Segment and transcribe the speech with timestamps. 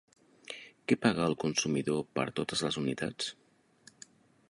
[0.91, 3.33] Què paga el consumidor per totes les unitats?